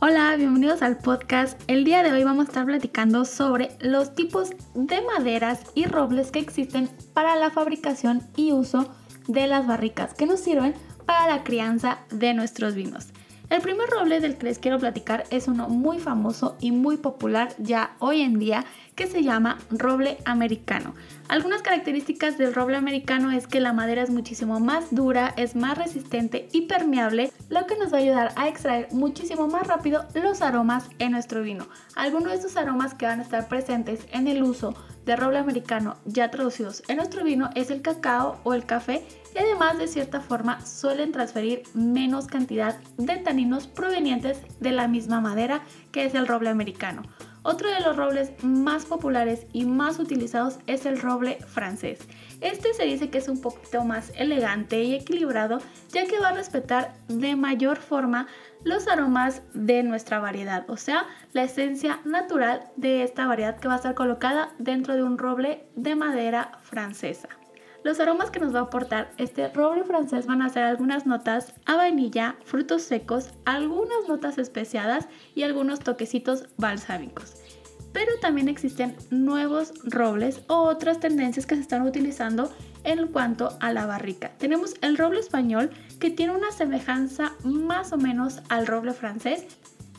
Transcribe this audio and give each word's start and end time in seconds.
Hola, 0.00 0.36
bienvenidos 0.36 0.82
al 0.82 0.96
podcast. 0.96 1.60
El 1.66 1.82
día 1.82 2.04
de 2.04 2.12
hoy 2.12 2.22
vamos 2.22 2.46
a 2.46 2.48
estar 2.50 2.64
platicando 2.64 3.24
sobre 3.24 3.70
los 3.80 4.14
tipos 4.14 4.50
de 4.76 5.02
maderas 5.02 5.62
y 5.74 5.86
robles 5.86 6.30
que 6.30 6.38
existen 6.38 6.88
para 7.14 7.34
la 7.34 7.50
fabricación 7.50 8.22
y 8.36 8.52
uso 8.52 8.88
de 9.26 9.48
las 9.48 9.66
barricas 9.66 10.14
que 10.14 10.26
nos 10.26 10.38
sirven 10.38 10.74
para 11.04 11.26
la 11.26 11.42
crianza 11.42 11.98
de 12.10 12.32
nuestros 12.32 12.76
vinos. 12.76 13.08
El 13.50 13.62
primer 13.62 13.88
roble 13.88 14.20
del 14.20 14.36
que 14.36 14.44
les 14.44 14.58
quiero 14.58 14.78
platicar 14.78 15.24
es 15.30 15.48
uno 15.48 15.70
muy 15.70 15.98
famoso 15.98 16.56
y 16.60 16.70
muy 16.70 16.98
popular 16.98 17.54
ya 17.56 17.96
hoy 17.98 18.20
en 18.20 18.38
día 18.38 18.66
que 18.94 19.06
se 19.06 19.22
llama 19.22 19.56
roble 19.70 20.18
americano. 20.26 20.94
Algunas 21.28 21.62
características 21.62 22.36
del 22.36 22.52
roble 22.52 22.76
americano 22.76 23.30
es 23.30 23.46
que 23.46 23.60
la 23.60 23.72
madera 23.72 24.02
es 24.02 24.10
muchísimo 24.10 24.60
más 24.60 24.94
dura, 24.94 25.32
es 25.38 25.56
más 25.56 25.78
resistente 25.78 26.48
y 26.52 26.62
permeable, 26.62 27.32
lo 27.48 27.66
que 27.66 27.78
nos 27.78 27.90
va 27.90 27.96
a 27.96 28.00
ayudar 28.00 28.32
a 28.36 28.48
extraer 28.48 28.88
muchísimo 28.92 29.48
más 29.48 29.66
rápido 29.66 30.04
los 30.14 30.42
aromas 30.42 30.84
en 30.98 31.12
nuestro 31.12 31.42
vino. 31.42 31.68
Algunos 31.94 32.28
de 32.28 32.34
estos 32.34 32.56
aromas 32.58 32.92
que 32.92 33.06
van 33.06 33.20
a 33.20 33.22
estar 33.22 33.48
presentes 33.48 34.06
en 34.12 34.28
el 34.28 34.42
uso 34.42 34.74
de 35.08 35.16
roble 35.16 35.38
americano 35.38 35.96
ya 36.04 36.30
traducidos 36.30 36.82
en 36.86 36.98
nuestro 36.98 37.24
vino 37.24 37.48
es 37.54 37.70
el 37.70 37.80
cacao 37.80 38.38
o 38.44 38.52
el 38.52 38.66
café 38.66 39.02
y 39.34 39.38
además 39.38 39.78
de 39.78 39.88
cierta 39.88 40.20
forma 40.20 40.60
suelen 40.66 41.12
transferir 41.12 41.62
menos 41.72 42.26
cantidad 42.26 42.78
de 42.98 43.16
taninos 43.16 43.68
provenientes 43.68 44.42
de 44.60 44.70
la 44.70 44.86
misma 44.86 45.22
madera 45.22 45.62
que 45.92 46.04
es 46.04 46.14
el 46.14 46.26
roble 46.26 46.50
americano. 46.50 47.04
Otro 47.42 47.70
de 47.70 47.80
los 47.80 47.96
robles 47.96 48.32
más 48.42 48.84
populares 48.84 49.46
y 49.52 49.64
más 49.64 49.98
utilizados 49.98 50.58
es 50.66 50.86
el 50.86 51.00
roble 51.00 51.38
francés. 51.46 52.00
Este 52.40 52.74
se 52.74 52.84
dice 52.84 53.10
que 53.10 53.18
es 53.18 53.28
un 53.28 53.40
poquito 53.40 53.84
más 53.84 54.12
elegante 54.16 54.82
y 54.82 54.94
equilibrado 54.94 55.58
ya 55.90 56.06
que 56.06 56.18
va 56.18 56.28
a 56.28 56.34
respetar 56.34 56.94
de 57.08 57.36
mayor 57.36 57.78
forma 57.78 58.26
los 58.64 58.88
aromas 58.88 59.42
de 59.54 59.82
nuestra 59.82 60.18
variedad, 60.18 60.68
o 60.68 60.76
sea, 60.76 61.06
la 61.32 61.44
esencia 61.44 62.00
natural 62.04 62.64
de 62.76 63.02
esta 63.02 63.26
variedad 63.26 63.58
que 63.58 63.68
va 63.68 63.74
a 63.74 63.76
estar 63.78 63.94
colocada 63.94 64.52
dentro 64.58 64.94
de 64.94 65.04
un 65.04 65.16
roble 65.16 65.66
de 65.76 65.94
madera 65.94 66.58
francesa. 66.62 67.28
Los 67.84 68.00
aromas 68.00 68.30
que 68.30 68.40
nos 68.40 68.54
va 68.54 68.60
a 68.60 68.62
aportar 68.62 69.12
este 69.18 69.48
roble 69.48 69.84
francés 69.84 70.26
van 70.26 70.42
a 70.42 70.48
ser 70.48 70.64
algunas 70.64 71.06
notas 71.06 71.54
a 71.64 71.76
vainilla, 71.76 72.36
frutos 72.44 72.82
secos, 72.82 73.30
algunas 73.44 74.08
notas 74.08 74.36
especiadas 74.38 75.08
y 75.34 75.44
algunos 75.44 75.78
toquecitos 75.78 76.48
balsámicos. 76.56 77.36
Pero 77.92 78.12
también 78.20 78.48
existen 78.48 78.96
nuevos 79.10 79.72
robles 79.84 80.42
o 80.48 80.56
otras 80.56 80.98
tendencias 80.98 81.46
que 81.46 81.54
se 81.54 81.62
están 81.62 81.82
utilizando 81.82 82.52
en 82.84 83.06
cuanto 83.08 83.56
a 83.60 83.72
la 83.72 83.86
barrica. 83.86 84.32
Tenemos 84.38 84.74
el 84.82 84.98
roble 84.98 85.20
español 85.20 85.70
que 86.00 86.10
tiene 86.10 86.36
una 86.36 86.50
semejanza 86.50 87.32
más 87.44 87.92
o 87.92 87.96
menos 87.96 88.40
al 88.48 88.66
roble 88.66 88.92
francés. 88.92 89.46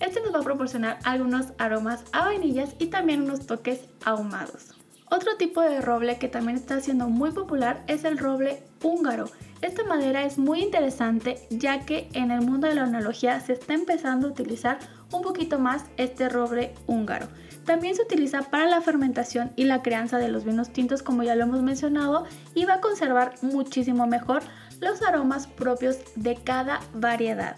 Este 0.01 0.21
nos 0.21 0.33
va 0.33 0.39
a 0.39 0.43
proporcionar 0.43 0.99
algunos 1.03 1.53
aromas 1.57 2.03
a 2.11 2.25
vainillas 2.25 2.75
y 2.77 2.87
también 2.87 3.21
unos 3.21 3.45
toques 3.45 3.81
ahumados. 4.05 4.78
Otro 5.11 5.37
tipo 5.37 5.61
de 5.61 5.81
roble 5.81 6.19
que 6.19 6.27
también 6.27 6.57
está 6.57 6.79
siendo 6.81 7.09
muy 7.09 7.31
popular 7.31 7.83
es 7.87 8.03
el 8.03 8.19
roble 8.19 8.61
húngaro. 8.83 9.25
Esta 9.61 9.83
madera 9.83 10.23
es 10.23 10.37
muy 10.37 10.61
interesante 10.61 11.47
ya 11.49 11.79
que 11.85 12.09
en 12.13 12.29
el 12.29 12.41
mundo 12.41 12.67
de 12.67 12.75
la 12.75 12.83
onología 12.83 13.39
se 13.39 13.53
está 13.53 13.73
empezando 13.73 14.27
a 14.27 14.31
utilizar 14.31 14.77
un 15.11 15.23
poquito 15.23 15.57
más 15.57 15.85
este 15.97 16.29
roble 16.29 16.75
húngaro. 16.85 17.27
También 17.65 17.95
se 17.95 18.03
utiliza 18.03 18.43
para 18.43 18.67
la 18.67 18.81
fermentación 18.81 19.51
y 19.55 19.63
la 19.63 19.81
crianza 19.81 20.19
de 20.19 20.29
los 20.29 20.43
vinos 20.43 20.71
tintos 20.71 21.01
como 21.01 21.23
ya 21.23 21.35
lo 21.35 21.43
hemos 21.43 21.63
mencionado 21.63 22.25
y 22.53 22.65
va 22.65 22.75
a 22.75 22.81
conservar 22.81 23.33
muchísimo 23.41 24.05
mejor 24.05 24.43
los 24.79 25.01
aromas 25.01 25.47
propios 25.47 25.97
de 26.15 26.35
cada 26.35 26.81
variedad. 26.93 27.57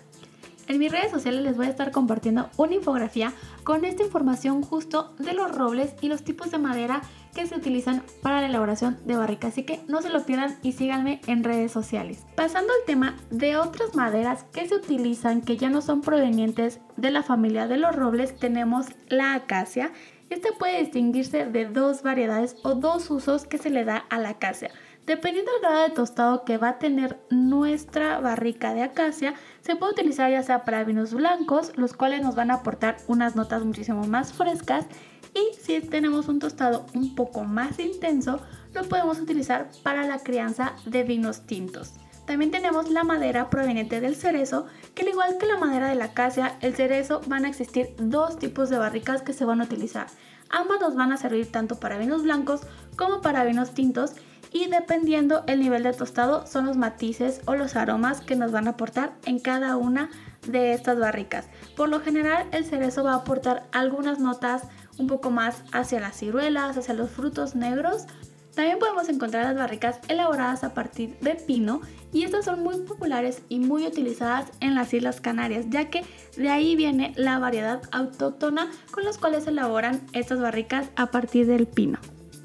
En 0.71 0.79
mis 0.79 0.89
redes 0.89 1.11
sociales 1.11 1.41
les 1.41 1.57
voy 1.57 1.65
a 1.65 1.69
estar 1.69 1.91
compartiendo 1.91 2.49
una 2.55 2.75
infografía 2.75 3.33
con 3.65 3.83
esta 3.83 4.03
información 4.03 4.61
justo 4.61 5.13
de 5.19 5.33
los 5.33 5.53
robles 5.53 5.93
y 5.99 6.07
los 6.07 6.23
tipos 6.23 6.49
de 6.49 6.59
madera 6.59 7.01
que 7.35 7.45
se 7.45 7.57
utilizan 7.57 8.03
para 8.21 8.39
la 8.39 8.47
elaboración 8.47 8.97
de 9.03 9.17
barricas. 9.17 9.51
Así 9.51 9.63
que 9.63 9.81
no 9.89 10.01
se 10.01 10.07
lo 10.07 10.25
pierdan 10.25 10.57
y 10.63 10.71
síganme 10.71 11.19
en 11.27 11.43
redes 11.43 11.73
sociales. 11.73 12.25
Pasando 12.37 12.71
al 12.71 12.85
tema 12.85 13.17
de 13.31 13.57
otras 13.57 13.95
maderas 13.95 14.45
que 14.53 14.65
se 14.65 14.75
utilizan 14.75 15.41
que 15.41 15.57
ya 15.57 15.69
no 15.69 15.81
son 15.81 15.99
provenientes 15.99 16.79
de 16.95 17.11
la 17.11 17.21
familia 17.21 17.67
de 17.67 17.75
los 17.75 17.93
robles, 17.93 18.39
tenemos 18.39 18.85
la 19.09 19.33
acacia. 19.33 19.91
Esta 20.29 20.51
puede 20.57 20.79
distinguirse 20.79 21.47
de 21.47 21.65
dos 21.65 22.01
variedades 22.01 22.55
o 22.63 22.75
dos 22.75 23.11
usos 23.11 23.45
que 23.45 23.57
se 23.57 23.71
le 23.71 23.83
da 23.83 23.97
a 23.97 24.19
la 24.19 24.29
acacia. 24.29 24.71
Dependiendo 25.05 25.51
del 25.51 25.61
grado 25.61 25.83
de 25.83 25.89
tostado 25.89 26.45
que 26.45 26.57
va 26.57 26.69
a 26.69 26.79
tener 26.79 27.19
nuestra 27.29 28.19
barrica 28.19 28.73
de 28.73 28.83
acacia, 28.83 29.33
se 29.61 29.75
puede 29.75 29.93
utilizar 29.93 30.29
ya 30.29 30.43
sea 30.43 30.63
para 30.63 30.83
vinos 30.83 31.13
blancos, 31.13 31.75
los 31.75 31.93
cuales 31.93 32.21
nos 32.21 32.35
van 32.35 32.51
a 32.51 32.55
aportar 32.55 32.97
unas 33.07 33.35
notas 33.35 33.65
muchísimo 33.65 34.05
más 34.05 34.31
frescas 34.31 34.85
y 35.33 35.55
si 35.59 35.81
tenemos 35.81 36.27
un 36.27 36.39
tostado 36.39 36.85
un 36.93 37.15
poco 37.15 37.43
más 37.43 37.79
intenso, 37.79 38.41
lo 38.73 38.83
podemos 38.83 39.19
utilizar 39.19 39.69
para 39.83 40.05
la 40.05 40.19
crianza 40.19 40.73
de 40.85 41.03
vinos 41.03 41.47
tintos. 41.47 41.93
También 42.25 42.51
tenemos 42.51 42.89
la 42.89 43.03
madera 43.03 43.49
proveniente 43.49 43.99
del 43.99 44.15
cerezo, 44.15 44.67
que 44.93 45.01
al 45.01 45.09
igual 45.09 45.37
que 45.39 45.47
la 45.47 45.57
madera 45.57 45.89
de 45.89 45.95
la 45.95 46.05
acacia, 46.05 46.57
el 46.61 46.75
cerezo 46.75 47.21
van 47.27 47.45
a 47.45 47.49
existir 47.49 47.95
dos 47.97 48.37
tipos 48.37 48.69
de 48.69 48.77
barricas 48.77 49.23
que 49.23 49.33
se 49.33 49.45
van 49.45 49.61
a 49.61 49.63
utilizar. 49.63 50.07
Ambas 50.49 50.79
nos 50.79 50.95
van 50.95 51.11
a 51.11 51.17
servir 51.17 51.51
tanto 51.51 51.79
para 51.79 51.97
vinos 51.97 52.23
blancos 52.23 52.61
como 52.95 53.21
para 53.21 53.43
vinos 53.45 53.73
tintos 53.73 54.13
y 54.51 54.67
dependiendo 54.67 55.43
el 55.47 55.59
nivel 55.59 55.83
de 55.83 55.93
tostado 55.93 56.45
son 56.45 56.65
los 56.65 56.77
matices 56.77 57.41
o 57.45 57.55
los 57.55 57.75
aromas 57.75 58.21
que 58.21 58.35
nos 58.35 58.51
van 58.51 58.67
a 58.67 58.71
aportar 58.71 59.13
en 59.25 59.39
cada 59.39 59.77
una 59.77 60.09
de 60.47 60.73
estas 60.73 60.99
barricas. 60.99 61.47
Por 61.75 61.89
lo 61.89 61.99
general 62.01 62.47
el 62.51 62.65
cerezo 62.65 63.03
va 63.03 63.13
a 63.13 63.17
aportar 63.17 63.67
algunas 63.71 64.19
notas 64.19 64.63
un 64.97 65.07
poco 65.07 65.31
más 65.31 65.63
hacia 65.71 65.99
las 65.99 66.17
ciruelas, 66.17 66.77
hacia 66.77 66.93
los 66.93 67.09
frutos 67.09 67.55
negros. 67.55 68.05
También 68.53 68.79
podemos 68.79 69.07
encontrar 69.07 69.45
las 69.45 69.55
barricas 69.55 69.99
elaboradas 70.09 70.65
a 70.65 70.73
partir 70.73 71.17
de 71.21 71.35
pino 71.35 71.79
y 72.11 72.23
estas 72.23 72.43
son 72.43 72.61
muy 72.61 72.77
populares 72.81 73.43
y 73.47 73.59
muy 73.59 73.87
utilizadas 73.87 74.51
en 74.59 74.75
las 74.75 74.93
Islas 74.93 75.21
Canarias, 75.21 75.67
ya 75.69 75.89
que 75.89 76.03
de 76.35 76.49
ahí 76.49 76.75
viene 76.75 77.13
la 77.15 77.39
variedad 77.39 77.81
autóctona 77.91 78.69
con 78.91 79.05
las 79.05 79.17
cuales 79.17 79.45
se 79.45 79.51
elaboran 79.51 80.01
estas 80.11 80.41
barricas 80.41 80.89
a 80.97 81.07
partir 81.07 81.47
del 81.47 81.65
pino. 81.65 81.99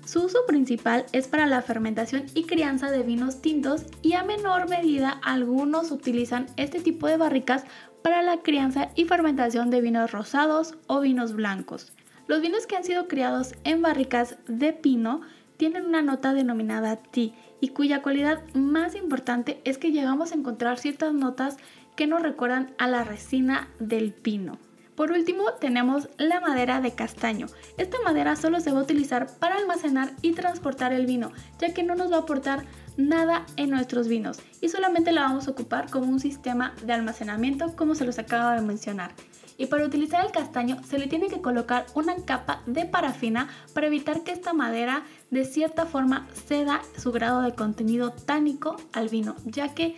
Su 0.07 0.23
uso 0.23 0.47
principal 0.47 1.05
es 1.11 1.27
para 1.27 1.47
la 1.47 1.63
fermentación 1.63 2.27
y 2.33 2.45
crianza 2.45 2.93
de 2.93 3.03
vinos 3.03 3.43
tintos 3.43 3.87
y 4.03 4.13
a 4.13 4.23
menor 4.23 4.69
medida 4.69 5.21
algunos 5.25 5.91
utilizan 5.91 6.47
este 6.57 6.79
tipo 6.79 7.09
de 7.09 7.17
barricas 7.17 7.65
para 8.03 8.23
la 8.23 8.41
crianza 8.41 8.91
y 8.95 9.07
fermentación 9.07 9.69
de 9.69 9.81
vinos 9.81 10.13
rosados 10.13 10.77
o 10.87 11.01
vinos 11.01 11.33
blancos. 11.35 11.93
Los 12.29 12.41
vinos 12.41 12.69
que 12.69 12.77
han 12.77 12.85
sido 12.85 13.09
criados 13.09 13.57
en 13.65 13.83
barricas 13.83 14.37
de 14.47 14.73
pino 14.73 15.23
tienen 15.57 15.87
una 15.87 16.03
nota 16.03 16.35
denominada 16.35 16.95
T 16.95 17.33
y 17.61 17.69
cuya 17.71 18.01
cualidad 18.01 18.45
más 18.55 18.95
importante 18.95 19.61
es 19.65 19.77
que 19.77 19.91
llegamos 19.91 20.31
a 20.31 20.37
encontrar 20.37 20.79
ciertas 20.79 21.15
notas 21.15 21.57
que 21.97 22.07
nos 22.07 22.23
recuerdan 22.23 22.73
a 22.79 22.87
la 22.87 23.03
resina 23.03 23.71
del 23.81 24.13
pino. 24.13 24.61
Por 24.97 25.13
último, 25.13 25.53
tenemos 25.61 26.09
la 26.17 26.41
madera 26.41 26.81
de 26.81 26.95
castaño. 26.95 27.47
Esta 27.77 27.99
madera 28.03 28.35
solo 28.35 28.61
se 28.61 28.73
va 28.73 28.81
a 28.81 28.83
utilizar 28.83 29.27
para 29.39 29.57
almacenar 29.57 30.13
y 30.23 30.33
transportar 30.33 30.93
el 30.93 31.07
vino, 31.07 31.33
ya 31.59 31.75
que 31.75 31.83
no 31.83 31.95
nos 31.95 32.11
va 32.11 32.17
a 32.17 32.21
aportar 32.21 32.65
nada 32.97 33.45
en 33.57 33.71
nuestros 33.71 34.09
vinos 34.09 34.39
y 34.61 34.71
solamente 34.71 35.13
la 35.13 35.23
vamos 35.23 35.47
a 35.47 35.51
ocupar 35.51 35.91
como 35.91 36.11
un 36.11 36.19
sistema 36.19 36.75
de 36.83 36.95
almacenamiento 36.95 37.77
como 37.77 37.95
se 37.95 38.07
los 38.07 38.19
acabo 38.19 38.51
de 38.51 38.63
mencionar 38.63 39.13
y 39.59 39.67
para 39.67 39.85
utilizar 39.85 40.25
el 40.25 40.33
castaño 40.33 40.83
se 40.85 40.99
le 40.99 41.07
tiene 41.07 41.29
que 41.29 41.41
colocar 41.41 41.87
una 41.95 42.17
capa 42.25 42.63
de 42.67 42.85
parafina 42.85 43.49
para 43.75 43.87
evitar 43.87 44.23
que 44.23 44.33
esta 44.33 44.53
madera 44.53 45.05
de 45.31 45.45
cierta 45.45 45.87
forma 45.87 46.27
ceda 46.47 46.83
su 46.97 47.13
grado 47.13 47.43
de 47.43 47.55
contenido 47.55 48.13
tánico 48.13 48.77
al 48.93 49.09
vino, 49.09 49.37
ya 49.45 49.75
que 49.75 49.97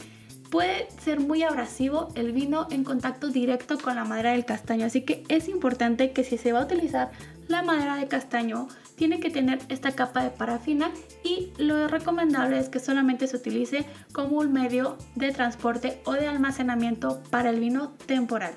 puede 0.50 0.88
ser 1.02 1.20
muy 1.20 1.42
abrasivo 1.42 2.08
el 2.14 2.32
vino 2.32 2.66
en 2.70 2.84
contacto 2.84 3.28
directo 3.28 3.78
con 3.78 3.96
la 3.96 4.04
madera 4.04 4.32
del 4.32 4.44
castaño, 4.44 4.86
así 4.86 5.02
que 5.02 5.24
es 5.28 5.48
importante 5.48 6.12
que 6.12 6.24
si 6.24 6.38
se 6.38 6.52
va 6.52 6.60
a 6.60 6.64
utilizar 6.64 7.10
la 7.48 7.62
madera 7.62 7.96
de 7.96 8.08
castaño 8.08 8.68
tiene 8.96 9.20
que 9.20 9.30
tener 9.30 9.60
esta 9.68 9.92
capa 9.92 10.22
de 10.22 10.30
parafina 10.30 10.90
y 11.22 11.52
lo 11.56 11.88
recomendable 11.88 12.58
es 12.58 12.68
que 12.68 12.80
solamente 12.80 13.26
se 13.26 13.36
utilice 13.36 13.86
como 14.12 14.38
un 14.38 14.52
medio 14.52 14.98
de 15.14 15.32
transporte 15.32 16.00
o 16.04 16.12
de 16.12 16.26
almacenamiento 16.26 17.22
para 17.30 17.50
el 17.50 17.60
vino 17.60 17.92
temporal. 18.06 18.54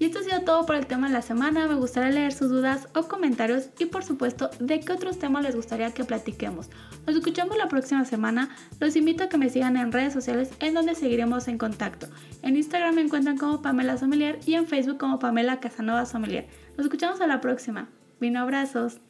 Y 0.00 0.06
esto 0.06 0.20
ha 0.20 0.22
sido 0.22 0.40
todo 0.40 0.64
por 0.64 0.76
el 0.76 0.86
tema 0.86 1.08
de 1.08 1.12
la 1.12 1.20
semana. 1.20 1.68
Me 1.68 1.74
gustaría 1.74 2.08
leer 2.08 2.32
sus 2.32 2.48
dudas 2.48 2.88
o 2.94 3.02
comentarios 3.02 3.68
y 3.78 3.84
por 3.84 4.02
supuesto 4.02 4.48
de 4.58 4.80
qué 4.80 4.94
otros 4.94 5.18
temas 5.18 5.44
les 5.44 5.54
gustaría 5.54 5.92
que 5.92 6.04
platiquemos. 6.04 6.70
Nos 7.06 7.16
escuchamos 7.16 7.58
la 7.58 7.68
próxima 7.68 8.06
semana. 8.06 8.48
Los 8.80 8.96
invito 8.96 9.24
a 9.24 9.28
que 9.28 9.36
me 9.36 9.50
sigan 9.50 9.76
en 9.76 9.92
redes 9.92 10.14
sociales 10.14 10.52
en 10.58 10.72
donde 10.72 10.94
seguiremos 10.94 11.48
en 11.48 11.58
contacto. 11.58 12.06
En 12.40 12.56
Instagram 12.56 12.94
me 12.94 13.02
encuentran 13.02 13.36
como 13.36 13.60
Pamela 13.60 13.98
Sommelier 13.98 14.40
y 14.46 14.54
en 14.54 14.66
Facebook 14.66 14.96
como 14.96 15.18
Pamela 15.18 15.60
Casanova 15.60 16.06
Sommelier. 16.06 16.48
Nos 16.78 16.86
escuchamos 16.86 17.20
a 17.20 17.26
la 17.26 17.42
próxima. 17.42 17.90
Vino 18.20 18.40
abrazos. 18.40 19.00